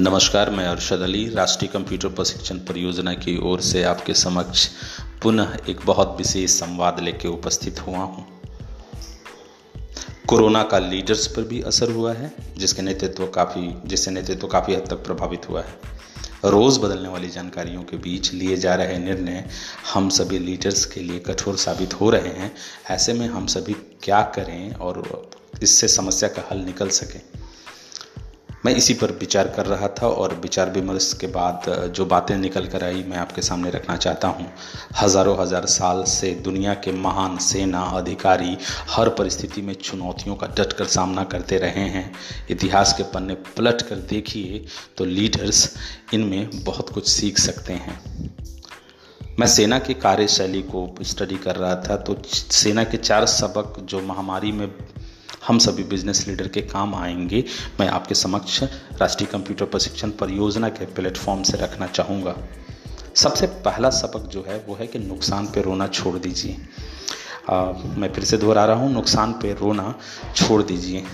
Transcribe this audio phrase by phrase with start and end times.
[0.00, 4.68] नमस्कार, मैं अरशद अली, राष्ट्रीय कंप्यूटर प्रशिक्षण परियोजना की ओर से आपके समक्ष
[5.22, 8.26] पुनः एक बहुत विशेष संवाद लेके उपस्थित हुआ हूँ।
[10.28, 14.86] कोरोना का लीडर्स पर भी असर हुआ है, जिसके नेतृत्व काफ़ी, जिससे नेतृत्व काफ़ी हद
[14.90, 15.78] तक प्रभावित हुआ है।
[16.44, 19.48] रोज़ बदलने वाली जानकारियों के बीच लिए जा रहे निर्णय
[19.94, 22.54] हम सभी लीडर्स के लिए कठोर साबित हो रहे हैं।
[22.90, 25.30] ऐसे में हम सभी क्या करें और
[25.62, 27.43] इससे समस्या का हल निकल सके?
[28.64, 31.64] मैं इसी पर विचार कर रहा था और विचार विमर्श के बाद
[31.94, 34.46] जो बातें निकल कर आई मैं आपके सामने रखना चाहता हूँ।
[35.00, 38.56] हज़ारों हज़ार साल से दुनिया के महान सेना, अधिकारी
[38.90, 42.10] हर परिस्थिति में चुनौतियों का डट कर सामना करते रहे हैं।
[42.50, 44.64] इतिहास के पन्ने पलट कर देखिए
[44.98, 45.68] तो लीडर्स
[46.14, 48.00] इनमें बहुत कुछ सीख सकते हैं।
[49.38, 54.00] मैं सेना की कार्यशैली को स्टडी कर रहा था तो सेना के चार सबक जो
[54.02, 54.68] महामारी में
[55.46, 57.42] हम सभी बिज़नेस लीडर के काम आएँगे।
[57.80, 58.62] मैं आपके समक्ष
[59.00, 62.34] राष्ट्रीय कंप्यूटर प्रशिक्षण परियोजना के प्लेटफॉर्म से रखना चाहूँगा।
[63.14, 66.56] सबसे पहला सबक जो है, वो है कि नुकसान पे रोना छोड़ दीजिए।
[67.50, 69.94] मैं फिर से दोहरा रहा हूँ, नुकसान पे रोना
[70.36, 71.04] छोड़ दीजिए।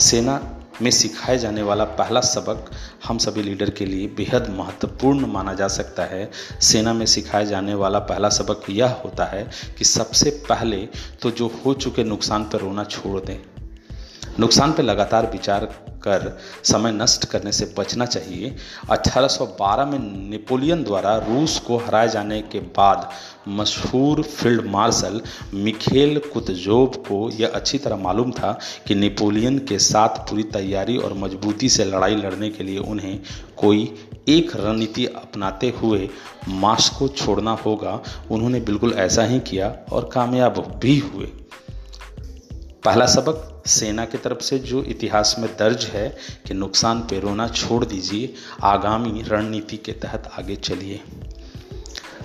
[0.00, 0.40] सेना
[0.82, 2.70] में सिखाए जाने वाला पहला सबक
[3.04, 7.74] हम सभी लीडर के लिए बेहद महत्वपूर्ण माना जा सकता है। सेना में सिखाए जाने
[7.74, 10.86] वाला पहला सबक यह होता है कि सबसे पहले
[11.22, 13.38] तो जो हो चुके नुकसान पर रोना छोड़ दें।
[14.40, 15.64] नुकसान पर लगातार विचार
[16.02, 18.54] कर, समय नष्ट करने से बचना चाहिए।
[18.90, 19.98] 1812 में
[20.30, 23.08] नेपोलियन द्वारा रूस को हराए जाने के बाद
[23.48, 25.20] मशहूर फ़ील्ड मार्शल
[25.54, 31.14] मिखेल कुतजोब को यह अच्छी तरह मालूम था कि नेपोलियन के साथ पूरी तैयारी और
[31.14, 33.20] मजबूती से लड़ाई लड़ने के लिए उन्हें
[33.56, 33.94] कोई
[34.28, 36.08] एक रणनीति अपनाते हुए
[36.48, 41.28] मास्को छोड़ना होगा। उन्होंने बिल्कुल ऐसा ही किया और कामयाब भी हुए।
[42.84, 46.16] पहला सबक, सेना की तरफ़ से जो इतिहास में दर्ज है
[46.46, 51.00] कि नुकसान पे रोना छोड़ दीजिए, आगामी रणनीति के तहत आगे चलिए।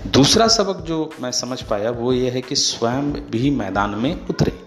[0.06, 4.58] दूसरा सबक जो मैं समझ पाया, वो ये है कि स्वयं भी मैदान में उतरे।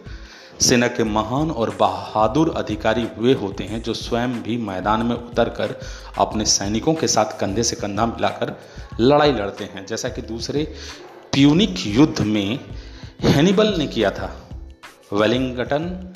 [0.61, 5.79] सेना के महान और बहादुर अधिकारी हुए होते हैं जो स्वयं भी मैदान में उतरकर
[6.17, 8.61] अपने सैनिकों के साथ कंधे से कंधा मिलाकर
[8.99, 10.75] लड़ाई लड़ते हैं। जैसा कि दूसरे
[11.31, 12.59] प्यूनिक युद्ध में
[13.21, 14.40] हैनिबल ने किया था।
[15.11, 16.13] वेलिंगटन,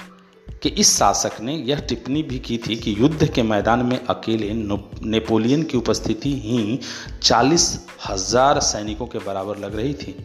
[0.63, 4.51] के इस शासक ने यह टिप्पणी भी की थी कि युद्ध के मैदान में अकेले
[4.53, 6.79] नेपोलियन की उपस्थिति ही
[7.23, 7.67] चालीस
[8.05, 10.15] हज़ार सैनिकों के बराबर लग रही थी।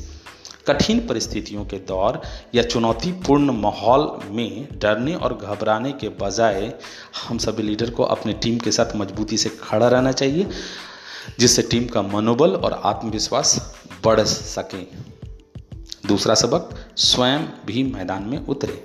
[0.67, 2.21] कठिन परिस्थितियों के दौर
[2.55, 6.73] या चुनौतीपूर्ण माहौल में डरने और घबराने के बजाय
[7.29, 10.47] हम सभी लीडर को अपनी टीम के साथ मजबूती से खड़ा रहना चाहिए,
[11.39, 13.59] जिससे टीम का मनोबल और आत्मविश्वास
[14.05, 14.85] बढ़ सके।
[16.11, 18.83] दूसरा सबक, स्वयं भी मैदान में उतरे।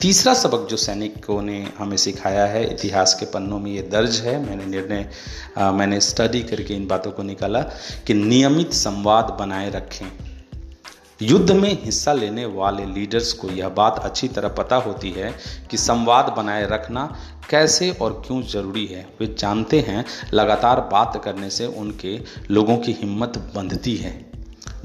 [0.00, 4.38] तीसरा सबक जो सैनिकों ने हमें सिखाया है, इतिहास के पन्नों में ये दर्ज है,
[4.46, 5.08] मैंने निर्णय
[5.72, 7.60] मैंने स्टडी करके इन बातों को निकाला
[8.06, 10.06] कि नियमित संवाद बनाए रखें।
[11.22, 15.32] युद्ध में हिस्सा लेने वाले लीडर्स को यह बात अच्छी तरह पता होती है
[15.70, 17.06] कि संवाद बनाए रखना
[17.50, 20.04] कैसे और क्यों ज़रूरी है। वे जानते हैं,
[20.34, 22.18] लगातार बात करने से उनके
[22.50, 24.33] लोगों की हिम्मत बंधती है।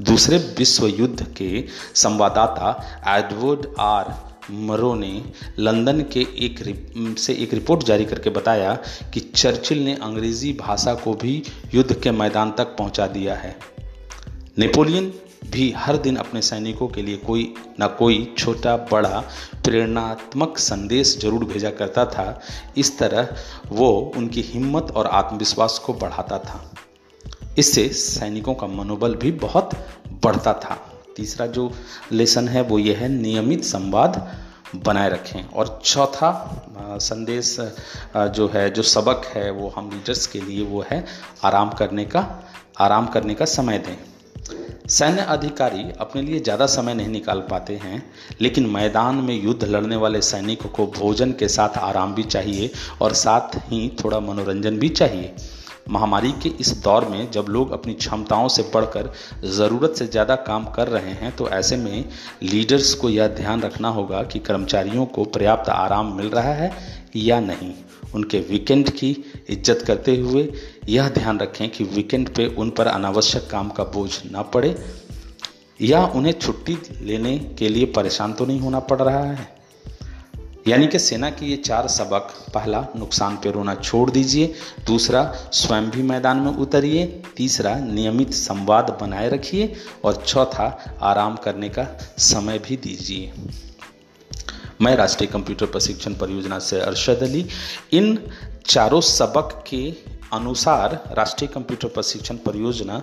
[0.00, 2.74] दूसरे विश्व युद्ध के संवाददाता
[3.08, 4.14] एडवर्ड आर.
[4.50, 5.22] मरो ने
[5.58, 6.58] लंदन के एक
[7.18, 8.74] से एक रिपोर्ट जारी करके बताया
[9.14, 11.42] कि चर्चिल ने अंग्रेज़ी भाषा को भी
[11.74, 13.56] युद्ध के मैदान तक पहुँचा दिया है।
[14.58, 15.12] नेपोलियन
[15.50, 19.22] भी हर दिन अपने सैनिकों के लिए कोई न कोई छोटा बड़ा
[19.64, 22.40] प्रेरणात्मक संदेश ज़रूर भेजा करता था।
[22.76, 23.36] इस तरह
[23.72, 26.64] वो उनकी हिम्मत और आत्मविश्वास को बढ़ाता था।
[27.60, 29.70] इससे सैनिकों का मनोबल भी बहुत
[30.24, 30.78] बढ़ता था।
[31.16, 31.70] तीसरा जो
[32.12, 34.26] लेसन है वो ये है, नियमित संवाद
[34.76, 37.56] बनाए रखें। और चौथा संदेश
[38.16, 41.04] जो है, जो सबक है वो हम लीडर्स के लिए वो है,
[41.44, 42.26] आराम करने का,
[42.80, 43.96] आराम करने का समय दें।
[44.90, 48.02] सैन्य अधिकारी अपने लिए ज़्यादा समय नहीं निकाल पाते हैं,
[48.40, 52.70] लेकिन मैदान में युद्ध लड़ने वाले सैनिकों को भोजन के साथ आराम भी चाहिए
[53.02, 55.34] और साथ ही थोड़ा मनोरंजन भी चाहिए।
[55.88, 59.12] महामारी के इस दौर में जब लोग अपनी क्षमताओं से बढ़कर
[59.48, 62.04] ज़रूरत से ज़्यादा काम कर रहे हैं तो ऐसे में
[62.42, 66.72] लीडर्स को यह ध्यान रखना होगा कि कर्मचारियों को पर्याप्त आराम मिल रहा है
[67.16, 67.72] या नहीं।
[68.14, 69.10] उनके वीकेंड की
[69.50, 70.48] इज़्ज़त करते हुए
[70.88, 74.74] यह ध्यान रखें कि वीकेंड पे उन पर अनावश्यक काम का बोझ ना पड़े
[75.80, 79.48] या उन्हें छुट्टी लेने के लिए परेशान तो नहीं होना पड़ रहा है।
[80.68, 84.54] यानी कि सेना के ये चार सबक, पहला, नुकसान पे रोना छोड़ दीजिए,
[84.86, 89.74] दूसरा, स्वयं भी मैदान में उतरिए, तीसरा, नियमित संवाद बनाए रखिए,
[90.04, 93.32] और चौथा, आराम करने का समय भी दीजिए।
[94.82, 97.48] मैं राष्ट्रीय कंप्यूटर प्रशिक्षण परियोजना से अरशद अली।
[97.92, 98.18] इन
[98.66, 99.94] चारों सबक के
[100.32, 102.98] अनुसार राष्ट्रीय कंप्यूटर प्रशिक्षण परियोजना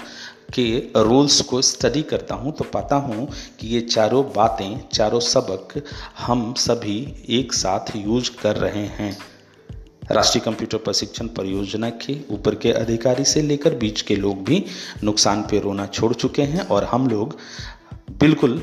[0.54, 0.66] के
[0.98, 3.28] रूल्स को स्टडी करता हूँ तो पाता हूँ
[3.60, 5.82] कि ये चारों बातें, चारों सबक
[6.20, 6.98] हम सभी
[7.30, 9.18] एक साथ यूज़ कर रहे हैं।
[10.12, 14.64] राष्ट्रीय कंप्यूटर प्रशिक्षण परियोजना के ऊपर के अधिकारी से लेकर बीच के लोग भी
[15.04, 17.38] नुकसान पे रोना छोड़ चुके हैं और हम लोग
[18.20, 18.60] बिल्कुल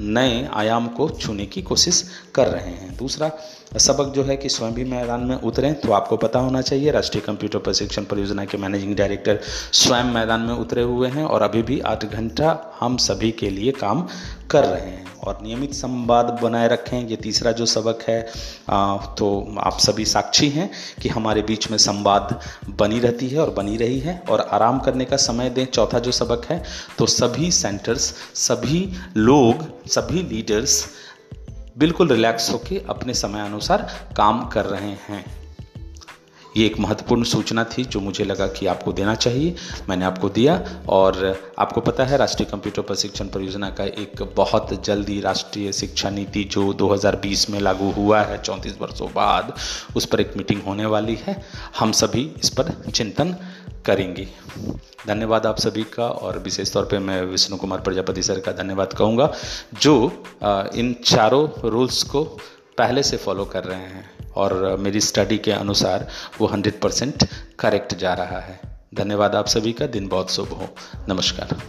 [0.00, 2.02] नए आयाम को छूने की कोशिश
[2.34, 3.30] कर रहे हैं। दूसरा,
[3.78, 7.22] सबक जो है कि स्वयं भी मैदान में उतरें तो आपको पता होना चाहिए, राष्ट्रीय
[7.26, 9.40] कंप्यूटर प्रशिक्षण परियोजना के मैनेजिंग डायरेक्टर
[9.72, 13.72] स्वयं मैदान में उतरे हुए हैं और अभी भी आठ घंटा हम सभी के लिए
[13.72, 14.06] काम
[14.50, 18.20] कर रहे हैं और नियमित संवाद बनाए रखें। ये तीसरा जो सबक है
[18.70, 20.70] आ, तो आप सभी साक्षी हैं
[21.02, 22.38] कि हमारे बीच में संवाद
[22.80, 26.12] बनी रहती है और बनी रही है और आराम करने का समय दें। चौथा जो
[26.12, 26.62] सबक है
[26.98, 30.84] तो सभी सेंटर्स सभी लोग सभी लीडर्स
[31.78, 35.24] बिल्कुल रिलैक्स होकर अपने समय अनुसार काम कर रहे हैं।
[36.56, 39.54] ये एक महत्वपूर्ण सूचना थी जो मुझे लगा कि आपको देना चाहिए।
[39.88, 40.54] मैंने आपको दिया
[40.88, 41.16] और
[41.58, 46.72] आपको पता है राष्ट्रीय कंप्यूटर प्रशिक्षण परियोजना का एक बहुत जल्दी राष्ट्रीय शिक्षा नीति जो
[46.74, 49.52] 2020 में लागू हुआ है, चौंतीस वर्षों बाद,
[49.96, 51.40] उस पर एक मीटिंग होने वाली है।
[51.78, 53.36] हम सभी इस पर चिंतन
[53.86, 54.28] करेंगे।
[55.06, 58.92] धन्यवाद आप सभी का और विशेष तौर पे मैं विष्णु कुमार प्रजापति सर का धन्यवाद
[58.92, 59.32] कहूँगा,
[59.82, 60.24] जो
[60.74, 62.24] इन चारों रूल्स को
[62.78, 66.08] पहले से फॉलो कर रहे हैं और मेरी स्टडी के अनुसार
[66.40, 67.28] वो हंड्रेड परसेंट
[67.58, 68.60] करेक्ट जा रहा है।
[68.94, 70.68] धन्यवाद आप सभी का, दिन बहुत शुभ हो।
[71.08, 71.62] नमस्कार।